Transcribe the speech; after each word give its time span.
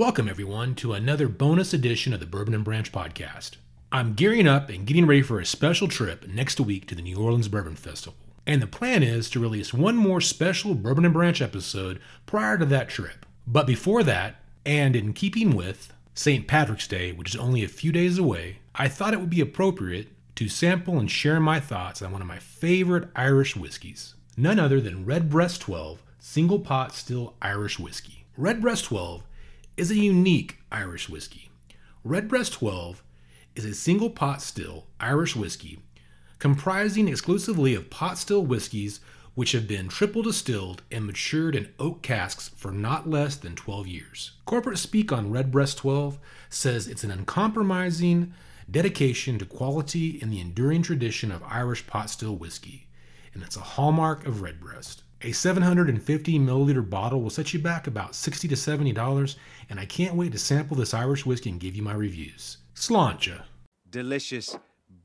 Welcome, 0.00 0.30
everyone, 0.30 0.76
to 0.76 0.94
another 0.94 1.28
bonus 1.28 1.74
edition 1.74 2.14
of 2.14 2.20
the 2.20 2.26
Bourbon 2.26 2.54
and 2.54 2.64
Branch 2.64 2.90
podcast. 2.90 3.56
I'm 3.92 4.14
gearing 4.14 4.48
up 4.48 4.70
and 4.70 4.86
getting 4.86 5.06
ready 5.06 5.20
for 5.20 5.38
a 5.38 5.44
special 5.44 5.88
trip 5.88 6.26
next 6.26 6.58
week 6.58 6.86
to 6.86 6.94
the 6.94 7.02
New 7.02 7.18
Orleans 7.18 7.48
Bourbon 7.48 7.76
Festival. 7.76 8.16
And 8.46 8.62
the 8.62 8.66
plan 8.66 9.02
is 9.02 9.28
to 9.28 9.40
release 9.40 9.74
one 9.74 9.96
more 9.96 10.22
special 10.22 10.74
Bourbon 10.74 11.04
and 11.04 11.12
Branch 11.12 11.42
episode 11.42 12.00
prior 12.24 12.56
to 12.56 12.64
that 12.64 12.88
trip. 12.88 13.26
But 13.46 13.66
before 13.66 14.02
that, 14.04 14.36
and 14.64 14.96
in 14.96 15.12
keeping 15.12 15.54
with 15.54 15.92
St. 16.14 16.48
Patrick's 16.48 16.88
Day, 16.88 17.12
which 17.12 17.34
is 17.34 17.38
only 17.38 17.62
a 17.62 17.68
few 17.68 17.92
days 17.92 18.16
away, 18.16 18.60
I 18.74 18.88
thought 18.88 19.12
it 19.12 19.20
would 19.20 19.28
be 19.28 19.42
appropriate 19.42 20.08
to 20.36 20.48
sample 20.48 20.98
and 20.98 21.10
share 21.10 21.40
my 21.40 21.60
thoughts 21.60 22.00
on 22.00 22.10
one 22.10 22.22
of 22.22 22.26
my 22.26 22.38
favorite 22.38 23.10
Irish 23.14 23.54
whiskeys. 23.54 24.14
None 24.34 24.58
other 24.58 24.80
than 24.80 25.04
Redbreast 25.04 25.60
12 25.60 26.02
Single 26.18 26.60
Pot 26.60 26.94
Still 26.94 27.34
Irish 27.42 27.78
Whiskey. 27.78 28.24
Redbreast 28.38 28.86
12 28.86 29.24
is 29.76 29.90
a 29.90 29.96
unique 29.96 30.58
Irish 30.70 31.08
whiskey. 31.08 31.50
Redbreast 32.04 32.52
12 32.54 33.02
is 33.54 33.64
a 33.64 33.74
single 33.74 34.10
pot 34.10 34.42
still 34.42 34.86
Irish 35.00 35.34
whiskey 35.36 35.80
comprising 36.40 37.06
exclusively 37.06 37.74
of 37.74 37.90
pot 37.90 38.18
still 38.18 38.44
whiskeys 38.44 39.00
which 39.34 39.52
have 39.52 39.68
been 39.68 39.88
triple 39.88 40.22
distilled 40.22 40.82
and 40.90 41.06
matured 41.06 41.54
in 41.54 41.68
oak 41.78 42.02
casks 42.02 42.50
for 42.56 42.72
not 42.72 43.08
less 43.08 43.36
than 43.36 43.54
12 43.54 43.86
years. 43.86 44.32
Corporate 44.44 44.78
speak 44.78 45.12
on 45.12 45.30
Redbreast 45.30 45.78
12 45.78 46.18
says 46.48 46.88
it's 46.88 47.04
an 47.04 47.12
uncompromising 47.12 48.34
dedication 48.68 49.38
to 49.38 49.44
quality 49.44 50.18
and 50.20 50.32
the 50.32 50.40
enduring 50.40 50.82
tradition 50.82 51.30
of 51.30 51.42
Irish 51.44 51.86
pot 51.86 52.10
still 52.10 52.36
whiskey, 52.36 52.88
and 53.32 53.42
it's 53.42 53.56
a 53.56 53.60
hallmark 53.60 54.26
of 54.26 54.42
Redbreast. 54.42 55.02
A 55.22 55.32
750 55.32 56.38
milliliter 56.38 56.88
bottle 56.88 57.20
will 57.20 57.28
set 57.28 57.52
you 57.52 57.60
back 57.60 57.86
about 57.86 58.14
60 58.14 58.48
to 58.48 58.56
70 58.56 58.92
dollars, 58.92 59.36
and 59.68 59.78
I 59.78 59.84
can't 59.84 60.14
wait 60.14 60.32
to 60.32 60.38
sample 60.38 60.76
this 60.78 60.94
Irish 60.94 61.26
whiskey 61.26 61.50
and 61.50 61.60
give 61.60 61.76
you 61.76 61.82
my 61.82 61.92
reviews. 61.92 62.56
Sláinte. 62.74 63.42
delicious 63.90 64.56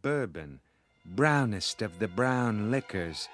bourbon, 0.02 0.62
brownest 1.06 1.82
of 1.82 2.00
the 2.00 2.08
brown 2.08 2.72
liquors. 2.72 3.28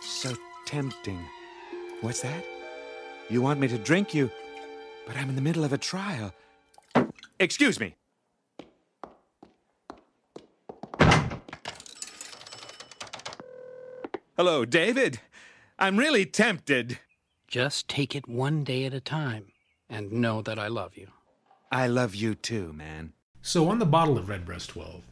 So 0.00 0.34
tempting. 0.64 1.24
What's 2.02 2.20
that? 2.20 2.44
You 3.28 3.42
want 3.42 3.58
me 3.58 3.66
to 3.66 3.78
drink 3.78 4.14
you, 4.14 4.30
but 5.08 5.16
I'm 5.16 5.28
in 5.28 5.34
the 5.34 5.42
middle 5.42 5.64
of 5.64 5.72
a 5.72 5.78
trial. 5.78 6.32
Excuse 7.40 7.80
me. 7.80 7.96
Hello, 14.36 14.64
David. 14.64 15.20
I'm 15.78 15.98
really 15.98 16.24
tempted. 16.24 17.00
Just 17.48 17.86
take 17.86 18.16
it 18.16 18.26
one 18.26 18.64
day 18.64 18.86
at 18.86 18.94
a 18.94 19.00
time 19.00 19.48
and 19.90 20.10
know 20.10 20.40
that 20.40 20.58
I 20.58 20.68
love 20.68 20.96
you. 20.96 21.08
I 21.70 21.86
love 21.86 22.14
you 22.14 22.34
too, 22.34 22.72
man. 22.72 23.12
So, 23.42 23.68
on 23.68 23.78
the 23.78 23.84
bottle 23.84 24.16
of 24.16 24.30
Redbreast 24.30 24.70
12, 24.70 25.02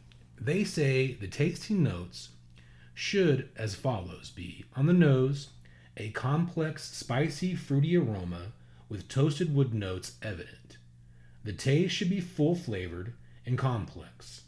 they 0.41 0.63
say 0.63 1.13
the 1.13 1.27
tasting 1.27 1.83
notes 1.83 2.29
should, 2.95 3.49
as 3.55 3.75
follows, 3.75 4.31
be 4.31 4.65
on 4.75 4.87
the 4.87 4.93
nose, 4.93 5.49
a 5.97 6.09
complex, 6.09 6.91
spicy, 6.91 7.53
fruity 7.53 7.95
aroma 7.95 8.53
with 8.89 9.07
toasted 9.07 9.53
wood 9.53 9.71
notes 9.71 10.13
evident. 10.23 10.77
The 11.43 11.53
taste 11.53 11.93
should 11.93 12.09
be 12.09 12.19
full 12.19 12.55
flavored 12.55 13.13
and 13.45 13.55
complex. 13.55 14.41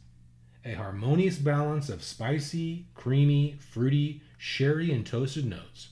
A 0.65 0.73
harmonious 0.73 1.37
balance 1.37 1.89
of 1.89 2.03
spicy, 2.03 2.87
creamy, 2.95 3.59
fruity, 3.59 4.23
sherry, 4.39 4.91
and 4.91 5.05
toasted 5.05 5.45
notes. 5.45 5.89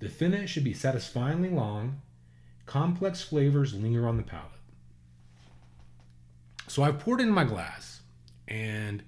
The 0.00 0.08
finish 0.08 0.50
should 0.50 0.64
be 0.64 0.74
satisfyingly 0.74 1.50
long. 1.50 2.00
Complex 2.66 3.22
flavors 3.22 3.74
linger 3.74 4.08
on 4.08 4.16
the 4.16 4.22
palate. 4.22 4.46
So 6.66 6.82
I've 6.82 6.98
poured 6.98 7.20
it 7.20 7.24
in 7.24 7.32
my 7.32 7.44
glass, 7.44 8.00
and 8.46 9.02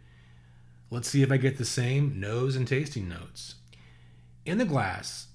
let's 0.91 1.09
see 1.09 1.23
if 1.23 1.31
I 1.31 1.37
get 1.37 1.59
the 1.59 1.65
same 1.65 2.19
nose 2.19 2.57
and 2.57 2.67
tasting 2.67 3.09
notes. 3.09 3.55
In 4.45 4.59
the 4.59 4.65
glass, 4.65 5.29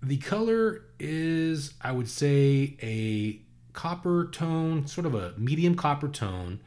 the 0.00 0.18
color 0.18 0.82
is, 1.00 1.74
I 1.80 1.90
would 1.90 2.08
say, 2.08 2.76
a 2.80 3.40
copper 3.72 4.28
tone, 4.30 4.86
sort 4.86 5.06
of 5.06 5.14
a 5.16 5.34
medium 5.36 5.74
copper 5.74 6.08
tone, 6.08 6.60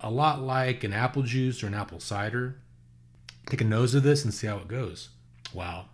a 0.00 0.10
lot 0.10 0.40
like 0.40 0.82
an 0.82 0.92
apple 0.92 1.22
juice 1.22 1.62
or 1.62 1.68
an 1.68 1.74
apple 1.74 2.00
cider. 2.00 2.56
Take 3.46 3.60
a 3.60 3.64
nose 3.64 3.94
of 3.94 4.02
this 4.02 4.24
and 4.24 4.34
see 4.34 4.48
how 4.48 4.56
it 4.56 4.68
goes. 4.68 5.10
Wow. 5.54 5.86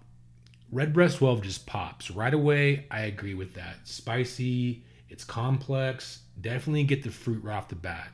Redbreast 0.73 1.19
12 1.19 1.43
just 1.43 1.67
pops. 1.67 2.11
Right 2.11 2.35
away, 2.35 2.87
I 2.91 3.03
agree 3.03 3.35
with 3.35 3.55
that. 3.55 3.77
Spicy, 3.85 4.85
it's 5.09 5.25
complex, 5.25 6.21
definitely 6.41 6.85
get 6.85 7.03
the 7.03 7.11
fruit 7.11 7.43
right 7.45 7.57
off 7.57 7.69
the 7.69 7.77
bat. 7.77 8.09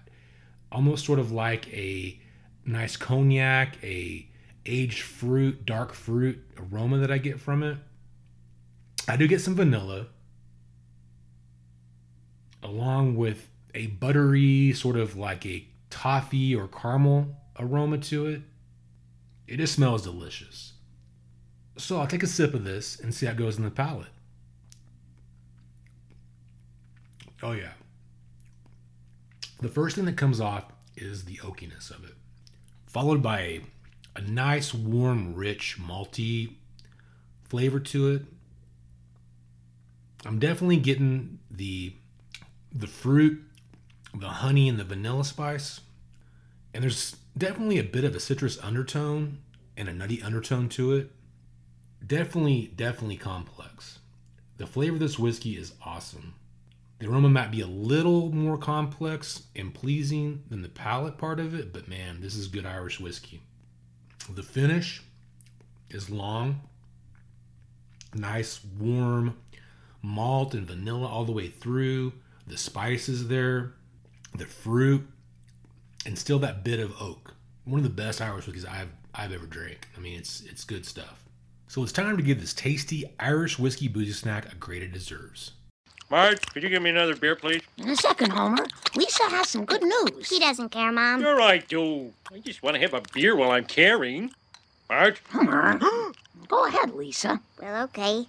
Almost 0.71 1.05
sort 1.05 1.19
of 1.19 1.33
like 1.33 1.73
a 1.73 2.21
nice 2.65 2.97
cognac, 2.97 3.83
a 3.83 4.29
aged 4.65 5.03
fruit, 5.03 5.65
dark 5.67 5.93
fruit 5.93 6.41
aroma 6.59 6.99
that 6.99 7.11
I 7.11 7.19
get 7.19 7.41
from 7.41 7.63
it. 7.63 7.79
I 9.09 9.17
do 9.17 9.27
get 9.27 9.41
some 9.41 9.55
vanilla 9.55 10.07
along 12.63 13.17
with 13.17 13.49
a 13.75 13.87
buttery 13.89 14.73
sort 14.73 14.97
of 14.97 15.17
like 15.17 15.45
a 15.45 15.67
toffee 15.91 16.55
or 16.55 16.69
caramel 16.69 17.37
aroma 17.59 17.99
to 17.99 18.27
it. 18.27 18.43
It 19.47 19.57
just 19.57 19.75
smells 19.75 20.03
delicious. 20.03 20.72
So 21.83 21.99
I'll 21.99 22.07
take 22.07 22.23
a 22.23 22.29
sip 22.29 22.55
of 22.55 22.63
this 22.63 23.01
and 23.01 23.13
see 23.13 23.27
how 23.27 23.33
it 23.33 23.39
goes 23.39 23.59
in 23.59 23.65
the 23.65 23.71
palate. 23.71 24.07
Oh, 27.43 27.51
yeah. 27.51 27.73
The 29.61 29.69
first 29.69 29.97
thing 29.97 30.05
that 30.05 30.17
comes 30.17 30.41
off 30.41 30.67
is 30.97 31.25
the 31.25 31.39
oakiness 31.39 31.91
of 31.91 32.05
it, 32.05 32.15
followed 32.87 33.21
by 33.21 33.41
a, 33.41 33.61
a 34.15 34.21
nice, 34.21 34.73
warm, 34.73 35.35
rich, 35.35 35.77
malty 35.77 36.55
flavor 37.49 37.81
to 37.81 38.11
it. 38.13 38.23
I'm 40.25 40.39
definitely 40.39 40.77
getting 40.77 41.41
the 41.51 41.95
the 42.73 42.87
fruit, 42.87 43.43
the 44.15 44.29
honey, 44.29 44.69
and 44.69 44.79
the 44.79 44.85
vanilla 44.85 45.25
spice. 45.25 45.81
And 46.73 46.85
there's 46.85 47.17
definitely 47.37 47.79
a 47.81 47.85
bit 47.85 48.05
of 48.05 48.15
a 48.15 48.21
citrus 48.21 48.57
undertone 48.63 49.39
and 49.77 49.89
a 49.89 49.93
nutty 49.93 50.23
undertone 50.23 50.69
to 50.71 50.93
it. 50.93 51.11
Definitely, 52.07 52.73
definitely 52.75 53.17
complex. 53.17 53.99
The 54.57 54.67
flavor 54.67 54.95
of 54.95 55.01
this 55.01 55.19
whiskey 55.19 55.57
is 55.57 55.73
awesome. 55.85 56.35
The 56.99 57.09
aroma 57.09 57.29
might 57.29 57.51
be 57.51 57.61
a 57.61 57.67
little 57.67 58.33
more 58.33 58.57
complex 58.57 59.45
and 59.57 59.75
pleasing 59.75 60.45
than 60.49 60.63
the 60.63 60.69
palate 60.69 61.19
part 61.19 61.41
of 61.41 61.55
it, 61.55 61.73
but 61.73 61.89
man, 61.89 62.21
this 62.21 62.37
is 62.37 62.47
good 62.49 62.67
Irish 62.67 63.01
whiskey. 63.01 63.43
The 64.33 64.43
finish 64.43 65.03
is 65.91 66.11
long, 66.11 66.61
nice, 68.15 68.61
warm 68.79 69.37
malt 70.01 70.55
and 70.55 70.67
vanilla 70.67 71.07
all 71.07 71.25
the 71.25 71.33
way 71.33 71.49
through. 71.49 72.13
The 72.47 72.57
spices 72.57 73.29
there, 73.29 73.73
the 74.37 74.47
fruit, 74.47 75.07
and 76.05 76.19
still 76.19 76.39
that 76.41 76.65
bit 76.65 76.81
of 76.81 77.01
oak. 77.01 77.35
One 77.65 77.79
of 77.79 77.85
the 77.85 77.91
best 77.91 78.21
Irish 78.21 78.47
whiskeys 78.47 78.65
I've 78.65 78.91
I've 79.15 79.33
ever 79.33 79.47
drank. 79.47 79.89
I 79.97 80.01
mean, 80.01 80.19
it's 80.19 80.41
it's 80.43 80.65
good 80.65 80.85
stuff. 80.85 81.25
So 81.69 81.83
it's 81.83 81.93
time 81.93 82.17
to 82.17 82.23
give 82.23 82.41
this 82.41 82.53
tasty 82.53 83.05
Irish 83.19 83.59
whiskey 83.59 83.89
boozy 83.89 84.13
snack 84.13 84.53
a 84.53 84.57
grade 84.57 84.83
it 84.83 84.93
deserves. 84.93 85.53
Marge, 86.11 86.43
could 86.53 86.63
you 86.63 86.69
give 86.69 86.83
me 86.83 86.91
another 86.91 87.17
beer, 87.17 87.35
please? 87.35 87.63
In 87.79 87.89
a 87.89 87.97
second, 87.97 88.31
Homer. 88.31 88.67
Lisa 88.95 89.23
has 89.31 89.49
some 89.49 89.65
good 89.65 89.83
news. 89.83 90.29
He 90.29 90.39
doesn't 90.39 90.69
care, 90.69 90.93
Mom. 90.93 91.23
Sure 91.23 91.41
I 91.41 91.59
do. 91.59 92.13
I 92.31 92.39
just 92.41 92.63
want 92.63 92.75
to 92.75 92.83
have 92.83 92.93
a 92.93 93.01
beer 93.15 93.35
while 93.35 93.51
I'm 93.51 93.65
carrying. 93.65 94.31
Marge? 94.91 95.23
Homer. 95.33 95.81
Go 96.49 96.67
ahead, 96.67 96.93
Lisa. 96.95 97.41
Well, 97.59 97.85
okay. 97.85 98.27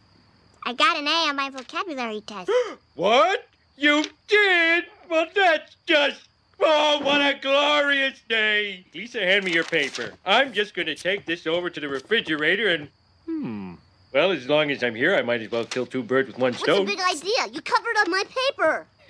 I 0.65 0.71
got 0.73 0.95
an 0.97 1.07
A 1.07 1.27
on 1.27 1.35
my 1.35 1.49
vocabulary 1.49 2.21
test. 2.21 2.49
What? 2.95 3.47
You 3.75 4.05
did? 4.27 4.85
Well, 5.09 5.25
that's 5.35 5.75
just. 5.85 6.21
Oh, 6.61 6.99
what 7.03 7.19
a 7.19 7.37
glorious 7.41 8.21
day! 8.29 8.85
Lisa, 8.93 9.19
hand 9.19 9.43
me 9.43 9.51
your 9.51 9.63
paper. 9.65 10.13
I'm 10.25 10.53
just 10.53 10.73
going 10.75 10.85
to 10.85 10.95
take 10.95 11.25
this 11.25 11.45
over 11.47 11.69
to 11.69 11.79
the 11.81 11.89
refrigerator 11.89 12.69
and. 12.69 12.87
Hmm. 13.25 13.75
Well, 14.13 14.31
as 14.31 14.47
long 14.47 14.69
as 14.69 14.83
I'm 14.83 14.93
here, 14.93 15.15
I 15.15 15.23
might 15.23 15.41
as 15.41 15.51
well 15.51 15.65
kill 15.65 15.87
two 15.87 16.03
birds 16.03 16.27
with 16.27 16.37
one 16.37 16.53
stone. 16.53 16.85
What's 16.85 16.91
a 16.91 16.95
stone. 16.97 17.21
big 17.21 17.47
idea? 17.47 17.55
You 17.55 17.61
covered 17.61 17.97
up 17.97 18.07
my 18.07 18.23
paper. 18.29 18.85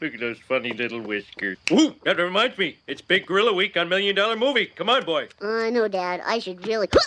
Look 0.00 0.14
at 0.14 0.20
those 0.20 0.38
funny 0.40 0.72
little 0.72 1.00
whiskers. 1.00 1.56
Ooh, 1.70 1.94
that 2.04 2.18
reminds 2.18 2.58
me. 2.58 2.78
It's 2.86 3.00
Big 3.00 3.26
Gorilla 3.26 3.52
Week 3.52 3.76
on 3.76 3.88
Million 3.88 4.16
Dollar 4.16 4.36
Movie. 4.36 4.66
Come 4.66 4.88
on, 4.88 5.04
boy. 5.04 5.28
I 5.40 5.70
know, 5.70 5.88
Dad. 5.88 6.20
I 6.26 6.38
should 6.38 6.66
really. 6.66 6.88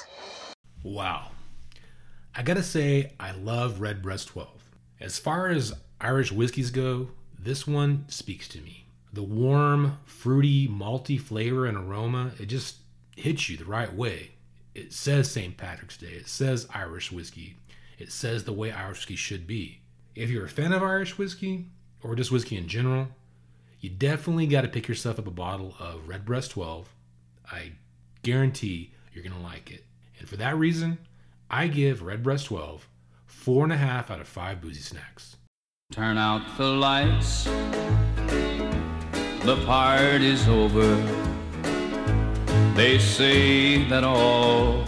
Wow. 0.84 1.28
I 2.36 2.42
gotta 2.42 2.64
say, 2.64 3.12
I 3.20 3.34
love 3.34 3.82
Redbreast 3.82 4.30
12. 4.30 4.50
As 5.00 5.20
far 5.20 5.50
as 5.50 5.74
Irish 6.00 6.32
whiskeys 6.32 6.72
go, 6.72 7.10
this 7.38 7.68
one 7.68 8.06
speaks 8.08 8.48
to 8.48 8.62
me. 8.62 8.86
The 9.14 9.22
warm, 9.22 10.00
fruity, 10.06 10.68
malty 10.68 11.20
flavor 11.20 11.68
and 11.68 11.78
aroma, 11.78 12.32
it 12.40 12.48
just 12.48 12.78
hits 13.16 13.48
you 13.48 13.58
the 13.58 13.66
right 13.66 13.94
way. 13.94 14.32
It 14.74 14.94
says 14.94 15.30
St. 15.30 15.58
Patrick's 15.58 15.98
Day. 15.98 16.14
It 16.14 16.28
says 16.28 16.68
Irish 16.74 17.12
whiskey. 17.12 17.58
It 17.98 18.12
says 18.12 18.44
the 18.44 18.54
way 18.54 18.72
Irish 18.72 19.00
whiskey 19.00 19.16
should 19.16 19.46
be. 19.46 19.82
If 20.16 20.30
you're 20.30 20.46
a 20.46 20.50
fan 20.50 20.74
of 20.74 20.84
Irish 20.84 21.18
whiskey, 21.18 21.68
or 22.04 22.16
just 22.16 22.32
whiskey 22.32 22.58
in 22.58 22.68
general, 22.68 23.08
you 23.80 23.90
definitely 23.90 24.48
got 24.48 24.62
to 24.62 24.68
pick 24.68 24.88
yourself 24.88 25.20
up 25.20 25.28
a 25.28 25.32
bottle 25.32 25.76
of 25.80 26.08
Redbreast 26.08 26.52
12. 26.52 26.94
I 27.52 27.72
guarantee 28.24 28.94
you're 29.14 29.24
going 29.24 29.36
to 29.36 29.42
like 29.42 29.72
it. 29.72 29.84
And 30.20 30.28
for 30.28 30.38
that 30.38 30.58
reason, 30.58 30.98
I 31.50 31.68
give 31.68 32.02
Redbreast 32.02 32.46
12 32.46 32.88
four 33.42 33.64
and 33.64 33.74
a 33.74 33.78
half 33.78 34.12
out 34.12 34.22
of 34.22 34.28
five 34.28 34.62
boozy 34.62 34.82
snacks. 34.82 35.36
Turn 35.92 36.16
out 36.16 36.44
the 36.58 36.68
lights. 36.68 37.46
The 39.44 39.58
party's 39.66 40.48
over. 40.48 41.21
They 42.76 43.00
say 43.00 43.84
that 43.90 44.06
all 44.06 44.86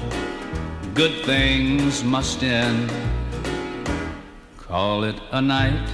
good 0.94 1.26
things 1.26 2.02
must 2.04 2.42
end. 2.42 2.90
Call 4.58 5.04
it 5.04 5.16
a 5.32 5.42
night. 5.42 5.86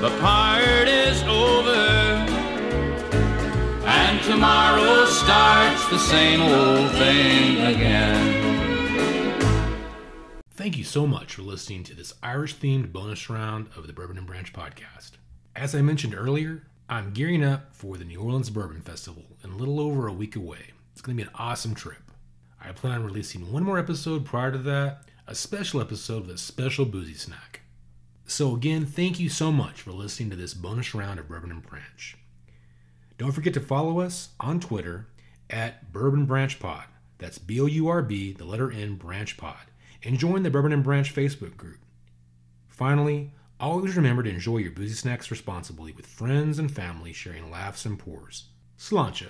The 0.00 0.08
part 0.18 0.88
is 0.88 1.22
over. 1.24 1.76
And 3.84 4.22
tomorrow 4.24 5.04
starts 5.04 5.86
the 5.90 5.98
same 5.98 6.40
old 6.40 6.90
thing 6.92 7.60
again. 7.74 8.50
Thank 10.52 10.78
you 10.78 10.84
so 10.84 11.06
much 11.06 11.34
for 11.34 11.42
listening 11.42 11.84
to 11.84 11.94
this 11.94 12.14
Irish 12.22 12.56
themed 12.56 12.90
bonus 12.90 13.28
round 13.28 13.68
of 13.76 13.86
the 13.86 13.92
Bourbon 13.92 14.16
and 14.16 14.26
Branch 14.26 14.50
podcast. 14.52 15.12
As 15.54 15.74
I 15.74 15.82
mentioned 15.82 16.14
earlier, 16.14 16.62
I'm 16.90 17.12
gearing 17.12 17.44
up 17.44 17.72
for 17.72 17.96
the 17.96 18.04
New 18.04 18.20
Orleans 18.20 18.50
Bourbon 18.50 18.80
Festival 18.80 19.22
in 19.44 19.50
a 19.50 19.56
little 19.56 19.78
over 19.78 20.08
a 20.08 20.12
week 20.12 20.34
away. 20.34 20.72
It's 20.90 21.00
going 21.00 21.16
to 21.16 21.22
be 21.22 21.28
an 21.28 21.34
awesome 21.36 21.72
trip. 21.72 22.10
I 22.60 22.72
plan 22.72 22.94
on 22.94 23.04
releasing 23.04 23.52
one 23.52 23.62
more 23.62 23.78
episode 23.78 24.24
prior 24.24 24.50
to 24.50 24.58
that, 24.58 25.02
a 25.28 25.36
special 25.36 25.80
episode 25.80 26.26
with 26.26 26.34
a 26.34 26.38
special 26.38 26.84
boozy 26.84 27.14
snack. 27.14 27.60
So, 28.26 28.56
again, 28.56 28.86
thank 28.86 29.20
you 29.20 29.28
so 29.28 29.52
much 29.52 29.82
for 29.82 29.92
listening 29.92 30.30
to 30.30 30.36
this 30.36 30.52
bonus 30.52 30.92
round 30.92 31.20
of 31.20 31.28
Bourbon 31.28 31.52
and 31.52 31.62
Branch. 31.62 32.16
Don't 33.18 33.30
forget 33.30 33.54
to 33.54 33.60
follow 33.60 34.00
us 34.00 34.30
on 34.40 34.58
Twitter 34.58 35.06
at 35.48 35.92
Bourbon 35.92 36.26
Branch 36.26 36.58
Pod. 36.58 36.86
That's 37.18 37.38
B 37.38 37.60
O 37.60 37.66
U 37.66 37.86
R 37.86 38.02
B, 38.02 38.32
the 38.32 38.44
letter 38.44 38.72
N, 38.72 38.96
Branch 38.96 39.36
Pod. 39.36 39.70
And 40.02 40.18
join 40.18 40.42
the 40.42 40.50
Bourbon 40.50 40.72
and 40.72 40.82
Branch 40.82 41.14
Facebook 41.14 41.56
group. 41.56 41.78
Finally, 42.66 43.30
always 43.60 43.96
remember 43.96 44.22
to 44.22 44.30
enjoy 44.30 44.58
your 44.58 44.72
boozy 44.72 44.94
snacks 44.94 45.30
responsibly 45.30 45.92
with 45.92 46.06
friends 46.06 46.58
and 46.58 46.70
family 46.70 47.12
sharing 47.12 47.50
laughs 47.50 47.84
and 47.84 47.98
pours. 47.98 48.48
Sláinte. 48.78 49.28